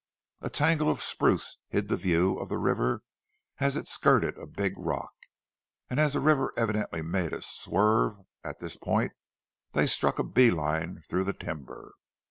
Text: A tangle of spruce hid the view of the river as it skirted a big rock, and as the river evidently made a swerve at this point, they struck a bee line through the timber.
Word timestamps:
A 0.41 0.49
tangle 0.49 0.89
of 0.89 0.99
spruce 0.99 1.57
hid 1.67 1.87
the 1.87 1.95
view 1.95 2.35
of 2.39 2.49
the 2.49 2.57
river 2.57 3.03
as 3.59 3.77
it 3.77 3.87
skirted 3.87 4.35
a 4.35 4.47
big 4.47 4.73
rock, 4.75 5.13
and 5.91 5.99
as 5.99 6.13
the 6.13 6.19
river 6.19 6.53
evidently 6.57 7.03
made 7.03 7.33
a 7.33 7.41
swerve 7.43 8.15
at 8.43 8.57
this 8.57 8.77
point, 8.77 9.11
they 9.73 9.85
struck 9.85 10.17
a 10.17 10.23
bee 10.23 10.49
line 10.49 11.03
through 11.07 11.25
the 11.25 11.33
timber. 11.33 11.93